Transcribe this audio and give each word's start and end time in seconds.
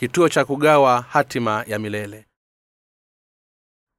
kituo 0.00 0.28
cha 0.28 0.44
kugawa 0.44 1.00
hatima 1.08 1.64
ya 1.66 1.78
milele. 1.78 2.26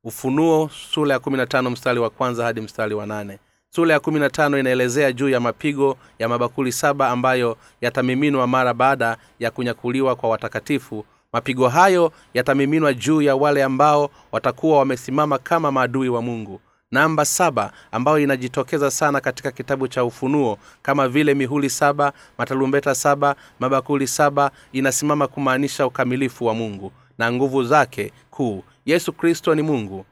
Ufunuo 0.04 0.70
sula 0.70 1.14
ya 1.14 1.20
kumi 1.20 1.38
mstari 1.70 2.00
wa 2.00 2.10
kwanza 2.10 2.44
hadi 2.46 2.62
mstari 2.62 2.94
wa 2.96 3.06
nane. 3.06 3.40
Sula 3.70 3.94
ya 3.94 4.00
kumi 4.00 4.20
na 4.20 4.30
tano 4.30 4.60
inaelezea 4.60 5.12
juu 5.12 5.30
ya 5.30 5.40
mapigo 5.40 5.98
ya 6.20 6.30
mabakuli 6.30 6.72
saba 6.72 7.10
ambayo 7.10 7.58
yatamiminwa 7.82 8.48
mara 8.48 8.74
baada 8.74 9.18
ya 9.40 9.52
kunyakuliwa 9.52 10.16
kwa 10.16 10.30
watakatifu. 10.30 11.06
Mapigo 11.34 11.70
hayo 11.70 12.12
yatamiminwa 12.34 12.94
juu 12.94 13.22
ya 13.22 13.36
wale 13.36 13.64
ambao 13.64 14.10
watakuwa 14.32 14.78
wamesimama 14.80 15.38
kama 15.38 15.72
maadui 15.72 16.10
wa 16.10 16.22
mungu 16.22 16.62
namba 16.92 17.26
saba 17.26 17.72
ambayo 17.92 18.20
inajitokeza 18.20 18.92
sana 18.92 19.22
katika 19.22 19.52
kitabu 19.52 19.88
cha 19.88 20.04
ufunuo 20.04 20.58
kama 20.82 21.08
vile 21.08 21.34
mihuli 21.34 21.70
saba 21.70 22.14
matalumbeta 22.38 22.96
saba 22.96 23.36
mabakuli 23.60 24.08
saba 24.08 24.52
inasimama 24.72 25.28
kumaanisha 25.28 25.86
ukamilifu 25.88 26.46
wa 26.46 26.54
mungu 26.54 26.92
na 27.18 27.32
nguvu 27.32 27.64
zake 27.64 28.12
kuu. 28.32 28.64
Yesu 28.86 29.14
kristo 29.14 29.56
ni 29.56 29.62
mungu 29.62 30.06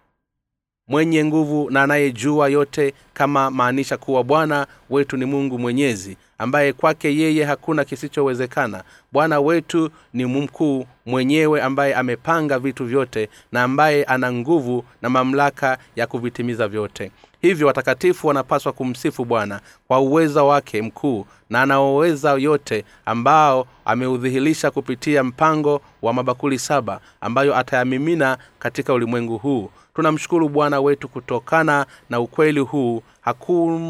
mwenye 0.90 1.26
nguvu 1.26 1.70
na 1.70 1.84
anayejua 1.84 2.50
yote 2.50 2.94
kama 3.14 3.52
maanisha 3.52 3.98
kuwa 3.98 4.24
bwana 4.24 4.68
wetu 4.90 5.18
ni 5.18 5.26
mungu 5.26 5.60
mwenyezi 5.60 6.18
ambaye 6.38 6.74
kwake 6.74 7.16
yeye 7.18 7.44
hakuna 7.44 7.86
kisichowezekana. 7.86 8.84
Bwana 9.12 9.40
wetu 9.40 9.90
ni 10.14 10.26
mkuu 10.26 10.86
mwenyewe 11.06 11.62
ambaye 11.62 11.96
amepanga 11.96 12.60
vitu 12.60 12.86
vyote 12.86 13.30
na 13.52 13.64
ambaye 13.64 14.04
ana 14.04 14.34
nguvu 14.34 14.84
na 15.02 15.10
mamlaka 15.10 15.78
ya 15.96 16.08
kuvitimiza 16.08 16.68
vyote. 16.68 17.12
Hivyo 17.42 17.68
watakatifu 17.68 18.28
wanapaswa 18.28 18.72
kumsifu 18.72 19.26
bwana 19.26 19.60
kwa 19.88 20.00
uweza 20.00 20.44
wake 20.44 20.82
mkuu 20.82 21.26
na 21.50 21.62
anaoweza 21.62 22.32
yote 22.32 22.86
ambao 23.06 23.68
ameudhihirisha 23.86 24.72
kupitia 24.72 25.24
mpango 25.24 25.82
wa 26.02 26.14
mabakuli 26.14 26.60
saba 26.60 27.00
ambayo 27.22 27.58
atayamimina 27.58 28.38
katika 28.60 28.94
ulimwengu 28.94 29.38
huu 29.38 29.70
tunamshukuru 30.00 30.50
bwana 30.50 30.82
wetu 30.82 31.08
kutokana 31.10 31.86
na 32.10 32.20
ukweli 32.20 32.60
huu 32.60 33.04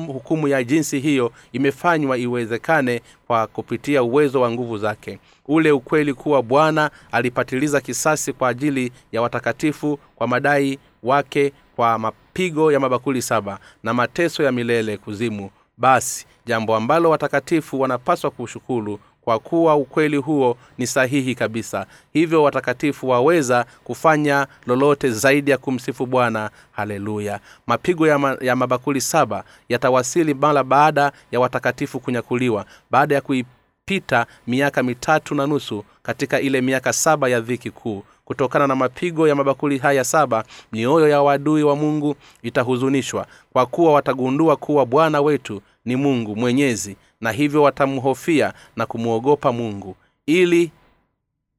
hukumu 0.07 0.47
ya 0.47 0.63
jinsi 0.63 0.99
hiyo 0.99 1.31
imefanywa 1.53 2.17
iwezekane 2.17 3.01
kwa 3.27 3.47
kupitia 3.47 4.03
uwezo 4.03 4.41
wa 4.41 4.51
nguvu 4.51 4.77
zake. 4.77 5.19
Ule 5.47 5.71
ukweli 5.71 6.13
kuwa 6.13 6.43
bwana 6.43 6.91
alipatiliza 7.11 7.81
kisasi 7.81 8.33
kwa 8.33 8.49
ajili 8.49 8.91
ya 9.11 9.21
watakatifu 9.21 9.99
kwa 10.15 10.27
madai 10.27 10.79
wake 11.03 11.53
kwa 11.75 11.99
mapigo 11.99 12.71
ya 12.71 12.79
mabakuli 12.79 13.21
saba 13.21 13.59
na 13.83 13.93
mateso 13.93 14.43
ya 14.43 14.51
milele 14.51 14.97
kuzimu. 14.97 15.49
Basi 15.77 16.25
jambo 16.45 16.75
ambalo 16.75 17.09
watakatifu 17.09 17.79
wanapaswa 17.81 18.31
kushukuru 18.31 18.99
kwa 19.29 19.39
kuwa 19.39 19.75
ukweli 19.75 20.17
huo 20.17 20.57
ni 20.77 20.87
sahihi 20.87 21.35
kabisa. 21.35 21.85
Hivyo 22.13 22.43
watakatifu 22.43 23.09
waweza 23.09 23.65
kufanya 23.83 24.47
lolote 24.67 25.11
zaidi 25.11 25.51
ya 25.51 25.57
kumsifu 25.57 26.05
bwana. 26.05 26.49
Haleluya. 26.71 27.39
Mapigo 27.67 28.07
ya, 28.07 28.19
ma, 28.19 28.37
ya 28.41 28.55
mabakuli 28.55 29.01
saba 29.01 29.43
yatawasili 29.69 30.33
mara 30.33 30.63
baada 30.63 31.11
ya 31.31 31.39
watakatifu 31.39 31.99
kunyakuliwa 31.99 32.65
baada 32.91 33.15
ya 33.15 33.21
kuipita 33.21 34.25
miaka 34.47 34.83
mitatu 34.83 35.35
na 35.35 35.47
nusu 35.47 35.83
katika 36.03 36.39
ile 36.41 36.61
miaka 36.61 36.93
saba 36.93 37.29
ya 37.29 37.39
dhiki 37.41 37.71
kuu. 37.71 38.03
Kutokana 38.25 38.67
na 38.67 38.75
mapigo 38.75 39.27
ya 39.27 39.35
mabakuli 39.35 39.77
haya 39.77 40.03
saba 40.03 40.43
mioyo 40.71 41.07
ya 41.09 41.21
wadui 41.21 41.63
wa 41.63 41.75
mungu 41.75 42.15
itahuzunishwa 42.43 43.25
kwa 43.53 43.65
kuwa 43.65 43.93
watagundua 43.93 44.55
kuwa 44.55 44.85
bwana 44.85 45.21
wetu 45.21 45.61
ni 45.89 45.95
mungu 45.95 46.35
mwenyezi 46.35 46.95
na 47.21 47.31
hivyo 47.31 47.63
watamhofia 47.63 48.53
na 48.75 48.85
kumwogopa 48.85 49.51
mungu. 49.51 49.95
Ili 50.25 50.71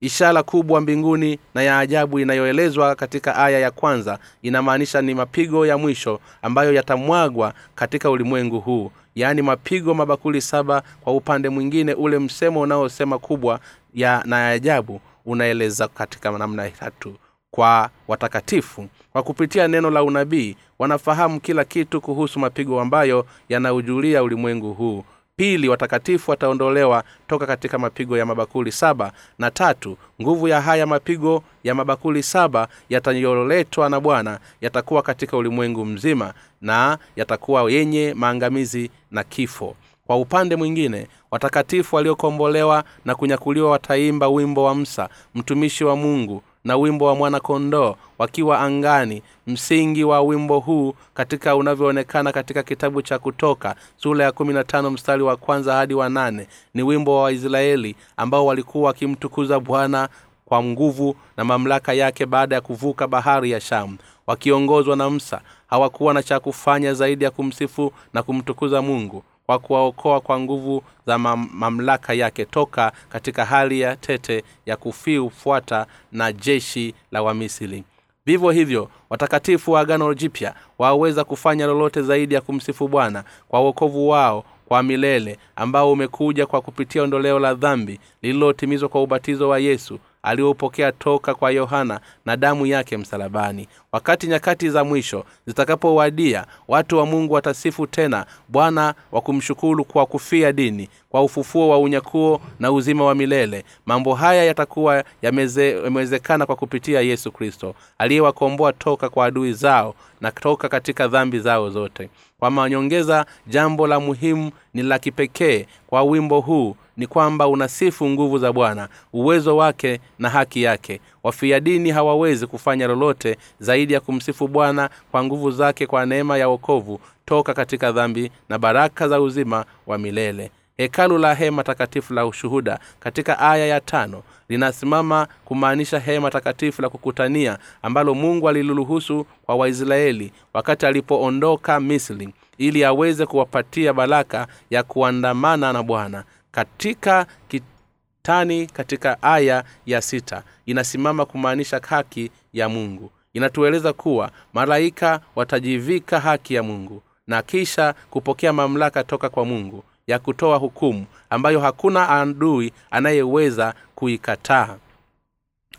ishara 0.00 0.42
kubwa 0.42 0.80
mbinguni 0.80 1.38
na 1.54 1.62
ya 1.62 1.78
ajabu 1.78 2.18
inayoelezwa 2.18 2.94
katika 2.94 3.36
aya 3.36 3.58
ya 3.58 3.70
kwanza 3.70 4.18
inamaanisha 4.42 5.02
ni 5.02 5.14
mapigo 5.14 5.66
ya 5.66 5.78
mwisho 5.78 6.20
ambayo 6.42 6.72
yatamwagwa 6.72 7.54
katika 7.74 8.10
ulimwengu 8.10 8.60
huu. 8.60 8.90
Yaani 9.14 9.42
mapigo 9.42 9.94
mabakuli 9.94 10.40
saba 10.40 10.82
kwa 11.00 11.12
upande 11.12 11.48
mwingine 11.48 11.94
ule 11.94 12.18
msemo 12.18 12.60
unaosema 12.60 13.18
kubwa 13.18 13.60
ya 13.94 14.22
na 14.26 14.38
ya 14.40 14.48
ajabu 14.48 15.00
unaeleza 15.26 15.88
katika 15.88 16.30
namna 16.30 16.70
tatu 16.70 17.14
kwa 17.50 17.90
watakatifu. 18.08 18.86
Kwa 19.12 19.22
kupitia 19.22 19.68
neno 19.68 19.90
la 19.90 20.02
unabii 20.02 20.56
wanafahamu 20.78 21.40
kila 21.40 21.64
kitu 21.64 22.00
kuhusu 22.00 22.38
mapigo 22.38 22.80
ambayo 22.80 23.26
yanaujulia 23.48 24.22
ulimwengu 24.22 24.72
huu. 24.74 25.04
Pili 25.36 25.68
watakatifu 25.68 26.30
wataondolewa 26.30 27.04
toka 27.26 27.46
katika 27.46 27.78
mapigo 27.78 28.18
ya 28.18 28.26
mabakuli 28.26 28.72
saba. 28.72 29.12
Na 29.38 29.50
tatu 29.50 29.96
nguvu 30.22 30.48
ya 30.48 30.60
haya 30.60 30.86
mapigo 30.86 31.42
ya 31.64 31.74
mabakuli 31.74 32.22
saba 32.22 32.68
yatayoletwa 32.88 33.90
na 33.90 34.00
bwana 34.00 34.38
yatakuwa 34.60 35.02
katika 35.02 35.36
ulimwengu 35.36 35.84
mzima 35.84 36.34
na 36.60 36.98
yatakuwa 37.16 37.70
yenye 37.70 38.14
maangamizi 38.16 38.90
na 39.10 39.24
kifo. 39.24 39.76
Kwa 40.06 40.16
upande 40.16 40.56
mwingine 40.56 41.06
watakatifu 41.30 41.96
waliokombolewa 41.96 42.84
na 43.04 43.14
kunyakuliwa 43.14 43.70
wataimba 43.70 44.28
wimbo 44.28 44.64
wa 44.64 44.74
msa 44.74 45.08
mtumishi 45.34 45.84
wa 45.84 45.96
mungu 45.96 46.42
na 46.64 46.76
wimbo 46.76 47.04
wa 47.04 47.14
mwana-kondoo 47.14 47.94
wakiwa 48.18 48.60
angani 48.60 49.22
msingi 49.46 50.04
wa 50.04 50.20
wimbo 50.22 50.58
huu 50.58 50.94
katika 51.14 51.56
unavyoonekana 51.56 52.32
katika 52.32 52.62
kitabu 52.62 53.02
cha 53.02 53.18
kutoka 53.18 53.74
sura 53.96 54.24
ya 54.24 54.32
kumi 54.32 54.54
na 54.54 54.64
tano 54.64 54.90
mstari 54.90 55.22
wa 55.22 55.36
kwanza 55.36 55.74
hadi 55.74 55.94
wa 55.94 56.08
nane 56.08 56.46
ni 56.74 56.82
wimbo 56.82 57.16
wa 57.16 57.22
waisraeli 57.22 57.96
ambao 58.16 58.46
walikuwa 58.46 58.86
wakimtukuza 58.86 59.60
bwana 59.60 60.08
kwa 60.44 60.62
nguvu 60.62 61.16
na 61.36 61.44
mamlaka 61.44 61.92
yake 61.92 62.26
baada 62.26 62.54
ya 62.54 62.60
kuvuka 62.60 63.06
bahari 63.08 63.50
ya 63.50 63.60
shamu. 63.60 63.96
Wakiongozwa 64.26 64.96
na 64.96 65.10
msa 65.10 65.40
hawakuwa 65.66 66.14
na 66.14 66.22
cha 66.22 66.40
kufanya 66.40 66.94
zaidi 66.94 67.24
ya 67.24 67.30
kumsifu 67.30 67.92
na 68.14 68.22
kumtukuza 68.22 68.82
mungu 68.82 69.22
kwa 69.50 69.58
kuwaokoa 69.58 70.20
kwa 70.20 70.40
nguvu 70.40 70.82
za 71.06 71.18
mam, 71.18 71.48
mamlaka 71.52 72.14
yake 72.14 72.44
toka 72.44 72.92
katika 73.08 73.44
hali 73.44 73.80
ya 73.80 73.96
tete 73.96 74.44
ya 74.66 74.76
kufiufuata 74.76 75.86
na 76.12 76.32
jeshi 76.32 76.94
la 77.12 77.22
wamisili 77.22 77.84
vivyo 78.26 78.50
hivyo 78.50 78.88
watakatifu 79.10 79.72
wa 79.72 79.80
agano 79.80 80.14
jipya 80.14 80.54
waweza 80.78 81.24
kufanya 81.24 81.66
lolote 81.66 82.02
zaidi 82.02 82.34
ya 82.34 82.40
kumsifu 82.40 82.88
bwana 82.88 83.24
kwa 83.48 83.60
uokovu 83.60 84.08
wao 84.08 84.44
kwa 84.68 84.82
milele 84.82 85.38
ambao 85.56 85.92
umekuja 85.92 86.46
kwa 86.46 86.60
kupitia 86.60 87.02
ondoleo 87.02 87.38
la 87.38 87.54
dhambi 87.54 88.00
lililotimizwa 88.22 88.88
kwa 88.88 89.02
ubatizo 89.02 89.48
wa 89.48 89.58
yesu 89.58 89.98
aliopokea 90.22 90.92
toka 90.92 91.34
kwa 91.34 91.50
yohana 91.50 92.00
na 92.24 92.36
damu 92.36 92.66
yake 92.66 92.96
msalabani. 92.96 93.68
Wakati 93.92 94.26
nyakati 94.26 94.70
za 94.70 94.84
mwisho 94.84 95.24
zitakapowadia 95.46 96.46
watu 96.68 96.98
wa 96.98 97.06
mungu 97.06 97.34
watasifu 97.34 97.86
tena 97.86 98.26
bwana 98.48 98.94
wa 99.12 99.20
kumshukuru 99.20 99.84
kwa 99.84 100.06
kufia 100.06 100.52
dini 100.52 100.88
kwa 101.08 101.22
ufufuo 101.22 101.68
wa 101.68 101.78
unyakuo 101.78 102.40
na 102.60 102.72
uzima 102.72 103.04
wa 103.04 103.14
milele. 103.14 103.64
Mambo 103.86 104.14
haya 104.14 104.44
yatakuwa 104.44 105.04
yamewezekana 105.22 106.46
kwa 106.46 106.56
kupitia 106.56 107.00
yesu 107.00 107.32
kristo 107.32 107.74
aliyewakomboa 107.98 108.72
toka 108.72 109.08
kwa 109.08 109.26
adui 109.26 109.52
zao 109.52 109.94
na 110.20 110.32
toka 110.32 110.68
katika 110.68 111.08
dhambi 111.08 111.38
zao 111.38 111.70
zote. 111.70 112.10
Kwa 112.38 112.50
manyongeza 112.50 113.26
jambo 113.46 113.86
la 113.86 114.00
muhimu 114.00 114.50
ni 114.74 114.82
la 114.82 114.98
kipekee 114.98 115.66
kwa 115.86 116.02
wimbo 116.02 116.40
huu 116.40 116.76
ni 117.00 117.06
kwamba 117.06 117.48
unasifu 117.48 118.08
nguvu 118.10 118.38
za 118.38 118.52
bwana 118.52 118.88
uwezo 119.12 119.56
wake 119.56 120.00
na 120.18 120.30
haki 120.30 120.62
yake. 120.62 121.00
Wafia 121.22 121.60
dini 121.60 121.90
hawawezi 121.90 122.46
kufanya 122.46 122.86
lolote 122.86 123.36
zaidi 123.60 123.92
ya 123.92 124.00
kumsifu 124.00 124.48
bwana 124.48 124.90
kwa 125.10 125.24
nguvu 125.24 125.50
zake 125.50 125.86
kwa 125.86 126.06
neema 126.06 126.38
ya 126.38 126.48
wokovu 126.48 127.00
toka 127.24 127.54
katika 127.54 127.92
dhambi 127.92 128.30
na 128.48 128.58
baraka 128.58 129.08
za 129.08 129.20
uzima 129.20 129.64
wa 129.86 129.98
milele. 129.98 130.50
Hekalu 130.76 131.18
la 131.18 131.34
hema 131.34 131.64
takatifu 131.64 132.14
la 132.14 132.26
ushuhuda 132.26 132.78
katika 133.00 133.38
aya 133.38 133.66
ya 133.66 133.80
tano 133.80 134.22
linasimama 134.48 135.26
kumaanisha 135.44 135.98
hema 135.98 136.30
takatifu 136.30 136.82
la 136.82 136.88
kukutania 136.88 137.58
ambalo 137.82 138.14
mungu 138.14 138.48
aliluruhusu 138.48 139.26
kwa 139.46 139.54
waisraeli 139.56 140.32
wakati 140.54 140.86
alipoondoka 140.86 141.80
misri 141.80 142.28
ili 142.58 142.84
aweze 142.84 143.26
kuwapatia 143.26 143.92
baraka 143.92 144.46
ya 144.70 144.82
kuandamana 144.82 145.72
na 145.72 145.82
bwana 145.82 146.24
katika 146.52 147.26
kitani 147.48 148.66
katika 148.66 149.22
aya 149.22 149.64
ya 149.86 150.02
sita. 150.02 150.42
Inasimama 150.66 151.26
kumaanisha 151.26 151.80
haki 151.88 152.30
ya 152.52 152.68
mungu. 152.68 153.10
Inatueleza 153.34 153.92
kuwa 153.92 154.30
malaika 154.52 155.20
watajivika 155.36 156.20
haki 156.20 156.54
ya 156.54 156.62
mungu 156.62 157.02
na 157.26 157.42
kisha 157.42 157.94
kupokea 158.10 158.52
mamlaka 158.52 159.04
toka 159.04 159.28
kwa 159.28 159.44
mungu 159.44 159.84
ya 160.06 160.18
kutoa 160.18 160.56
hukumu 160.56 161.06
ambayo 161.30 161.60
hakuna 161.60 162.08
adui 162.08 162.72
anayeweza 162.90 163.74
kuikataa. 163.94 164.76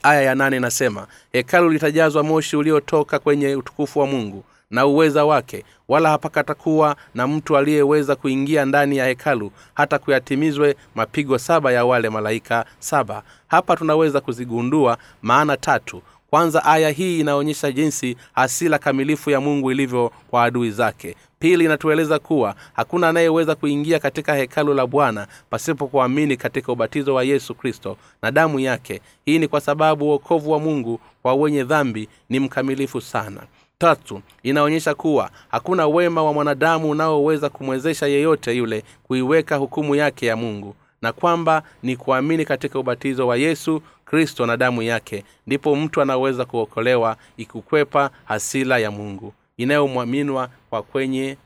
Aya 0.03 0.21
ya 0.21 0.35
nane 0.35 0.57
inasema 0.57 1.07
hekalu 1.31 1.69
litajazwa 1.69 2.23
moshi 2.23 2.55
uliotoka 2.55 3.19
kwenye 3.19 3.55
utukufu 3.55 3.99
wa 3.99 4.07
mungu 4.07 4.43
na 4.71 4.85
uweza 4.85 5.25
wake 5.25 5.63
wala 5.87 6.09
hapakatakuwa 6.09 6.95
na 7.15 7.27
mtu 7.27 7.57
aliyeweza 7.57 8.15
kuingia 8.15 8.65
ndani 8.65 8.97
ya 8.97 9.05
hekalu 9.05 9.51
hata 9.73 9.99
kuyatimizwe 9.99 10.75
mapigo 10.95 11.37
saba 11.37 11.71
ya 11.71 11.85
wale 11.85 12.09
malaika 12.09 12.65
saba. 12.79 13.23
Hapa 13.47 13.75
tunaweza 13.75 14.21
kuzigundua 14.21 14.97
maana 15.21 15.57
tatu. 15.57 16.01
Kwanza 16.29 16.65
aya 16.65 16.89
hii 16.89 17.19
inaonyesha 17.19 17.71
jinsi 17.71 18.17
hasila 18.33 18.77
kamilifu 18.77 19.29
ya 19.29 19.41
mungu 19.41 19.71
ilivyo 19.71 20.11
kwa 20.29 20.43
adui 20.43 20.71
zake. 20.71 21.15
Pili 21.39 21.65
inatueleza 21.65 22.19
kuwa 22.19 22.55
hakuna 22.73 23.09
anayeweza 23.09 23.55
kuingia 23.55 23.99
katika 23.99 24.35
hekalu 24.35 24.73
la 24.73 24.87
bwana 24.87 25.27
pasipo 25.49 25.87
kuamini 25.87 26.37
katika 26.37 26.71
ubatizo 26.71 27.13
wa 27.15 27.23
yesu 27.23 27.55
kristo 27.55 27.97
na 28.21 28.31
damu 28.31 28.59
yake. 28.59 29.01
Hii 29.25 29.39
ni 29.39 29.47
kwa 29.47 29.61
sababu 29.61 30.05
uokovu 30.05 30.51
wa 30.51 30.59
mungu 30.59 30.99
kwa 31.21 31.33
wenye 31.33 31.63
dhambi 31.63 32.09
ni 32.29 32.39
mkamilifu 32.39 33.01
sana 33.01 33.41
tatu 33.81 34.21
inaonyesha 34.43 34.93
kuwa 34.95 35.29
hakuna 35.51 35.87
wema 35.87 36.23
wa 36.23 36.33
mwanadamu 36.33 36.89
unaoweza 36.89 37.49
kumwezesha 37.49 38.07
yeyote 38.07 38.57
yule 38.57 38.83
kuiweka 39.03 39.55
hukumu 39.55 39.95
yake 39.95 40.25
ya 40.25 40.35
mungu 40.35 40.75
na 41.01 41.13
kwamba 41.13 41.63
ni 41.83 41.95
kuamini 41.97 42.45
katika 42.45 42.79
ubatizo 42.79 43.27
wa 43.27 43.37
yesu 43.37 43.81
kristo 44.05 44.45
na 44.45 44.57
damu 44.57 44.81
yake 44.81 45.23
ndipo 45.47 45.75
mtu 45.75 46.01
anaweza 46.01 46.45
kuokolewa 46.45 47.15
ikukwepa 47.37 48.09
hasila 48.25 48.77
ya 48.77 48.91
mungu 48.91 49.33
inayomwaminwa 49.57 50.49
kwa 50.69 50.81
kwenye 50.83 51.37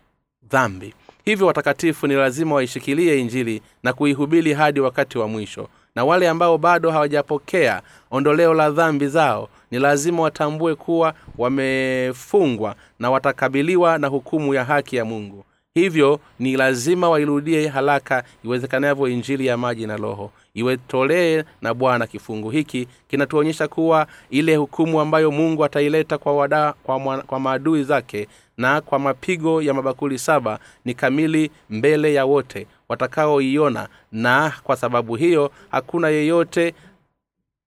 dhambi. 0.50 0.94
Hivyo 1.26 1.48
watakatifu 1.48 2.08
ni 2.08 2.14
lazima 2.14 2.56
waishikilie 2.56 3.20
injili 3.20 3.62
na 3.84 3.94
kuihubiri 3.94 4.54
hadi 4.54 4.80
wakati 4.80 5.18
wa 5.18 5.28
mwisho 5.28 5.68
na 5.96 6.06
wale 6.06 6.30
ambao 6.30 6.58
bado 6.58 6.92
hawajapokea 6.92 7.82
ondoleo 8.12 8.54
la 8.54 8.72
dhambi 8.72 9.08
zao 9.08 9.50
ni 9.76 9.82
lazima 9.82 10.24
watambue 10.24 10.76
kuwa 10.76 11.14
wamefungwa 11.38 12.76
na 13.00 13.12
watakabiliwa 13.12 13.98
na 13.98 14.08
hukumu 14.08 14.54
ya 14.54 14.66
haki 14.66 14.96
ya 14.96 15.06
mungu. 15.06 15.46
Hivyo 15.74 16.20
ni 16.40 16.58
lazima 16.58 17.10
wairudie 17.10 17.68
haraka 17.68 18.24
iwezekanavyo 18.44 19.08
injili 19.08 19.46
ya 19.46 19.58
maji 19.58 19.88
na 19.88 19.98
roho. 19.98 20.32
Iwetolee 20.54 21.44
na 21.62 21.74
bwana 21.74 22.08
kifungu 22.08 22.50
hiki 22.50 22.88
kinatuonyesha 23.08 23.68
kuwa 23.68 24.08
ile 24.30 24.56
hukumu 24.56 25.00
ambayo 25.02 25.32
mungu 25.32 25.66
ataileta 25.66 26.18
kwa, 26.18 26.36
wada, 26.36 26.74
kwa, 26.84 27.00
kwa 27.24 27.40
maadui 27.40 27.84
zake 27.84 28.28
na 28.58 28.82
kwa 28.82 29.00
mapigo 29.00 29.62
ya 29.62 29.74
mabakuli 29.74 30.20
saba 30.20 30.60
ni 30.86 30.94
kamili 30.94 31.52
mbele 31.70 32.14
ya 32.14 32.26
wote 32.26 32.68
watakaoiona. 32.90 33.88
Na 34.12 34.54
kwa 34.64 34.76
sababu 34.76 35.16
hiyo 35.16 35.52
hakuna 35.72 36.10
yeyote 36.10 36.74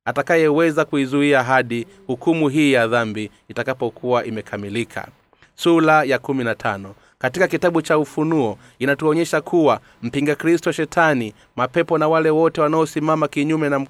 atakayeweza 0.08 0.84
kuizuia 0.84 1.42
hadi 1.42 1.86
hukumu 2.06 2.48
hii 2.48 2.72
ya 2.72 2.86
dhambi 2.86 3.30
itakapokuwa 3.48 4.24
imekamilika. 4.24 5.08
Sula 5.54 6.04
ya 6.04 6.18
kumi 6.18 6.44
na 6.44 6.54
tano. 6.54 6.94
Katika 7.18 7.48
kitabu 7.48 7.82
cha 7.82 7.98
ufunuo 7.98 8.58
inatuonyesha 8.78 9.40
kuwa 9.40 9.80
mpinga 10.02 10.34
kristo 10.34 10.72
shetani 10.72 11.34
mapepo 11.56 11.98
na 11.98 12.08
wale 12.08 12.30
wote 12.30 12.60
wanaosimama 12.60 13.28
kinyume 13.28 13.68
na, 13.68 13.86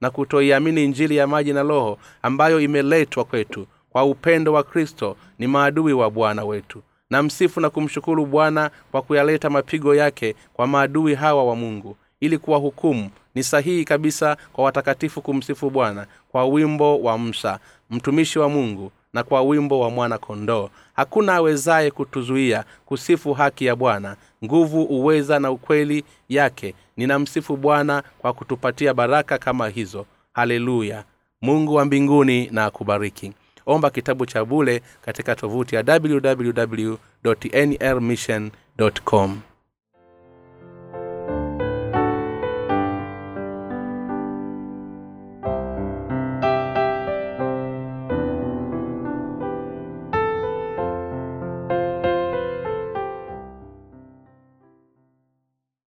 na 0.00 0.10
kutoiamini 0.10 0.84
injili 0.84 1.16
ya 1.16 1.26
maji 1.26 1.52
na 1.52 1.62
roho 1.62 1.98
ambayo 2.22 2.60
imeletwa 2.60 3.24
kwetu 3.24 3.66
kwa 3.90 4.04
upendo 4.04 4.52
wa 4.52 4.62
kristo 4.62 5.16
ni 5.38 5.46
maadui 5.46 5.92
wa 5.92 6.10
bwana 6.10 6.44
wetu. 6.44 6.82
Na 7.10 7.22
msifu 7.22 7.60
na 7.60 7.70
kumshukuru 7.70 8.26
bwana 8.26 8.70
kwa 8.90 9.02
kuyaleta 9.02 9.50
mapigo 9.50 9.94
yake 9.94 10.34
kwa 10.52 10.66
maadui 10.66 11.14
hawa 11.14 11.44
wa 11.44 11.56
mungu 11.56 11.96
ili 12.20 12.38
kuwa 12.38 12.58
hukumu 12.58 13.10
ni 13.34 13.42
sahihi 13.42 13.84
kabisa 13.84 14.36
kwa 14.52 14.64
watakatifu 14.64 15.22
kumsifu 15.22 15.70
bwana 15.70 16.06
kwa 16.28 16.44
wimbo 16.46 17.00
wa 17.02 17.18
msa 17.18 17.58
mtumishi 17.90 18.38
wa 18.38 18.48
mungu 18.48 18.92
na 19.12 19.22
kwa 19.22 19.42
wimbo 19.42 19.80
wa 19.80 19.90
mwana 19.90 20.18
kondoo 20.18 20.70
hakuna 20.96 21.34
awezaye 21.34 21.90
kutuzuia 21.90 22.64
kusifu 22.86 23.32
haki 23.32 23.64
ya 23.66 23.76
bwana. 23.76 24.16
Nguvu 24.44 24.82
uweza 24.82 25.38
na 25.38 25.50
ukweli 25.50 26.04
yake. 26.28 26.74
Ninamsifu 26.96 27.56
bwana 27.56 28.02
kwa 28.18 28.32
kutupatia 28.32 28.94
baraka 28.94 29.38
kama 29.38 29.68
hizo. 29.68 30.06
Haleluya. 30.32 31.04
Mungu 31.42 31.74
wa 31.74 31.84
mbinguni 31.84 32.48
na 32.52 32.64
akubariki. 32.64 33.32
Omba 33.66 33.90
kitabu 33.90 34.26
cha 34.26 34.44
bule 34.44 34.82
katika 35.02 35.36
tovuti 35.36 35.74
ya 35.74 35.84
www 36.02 36.94
nrmission 37.24 38.50
com 39.04 39.40